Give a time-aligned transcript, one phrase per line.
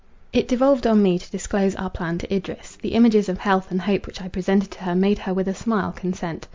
[0.33, 2.75] It devolved on me to disclose our plan to Idris.
[2.81, 5.53] The images of health and hope which I presented to her, made her with a
[5.53, 6.47] smile consent.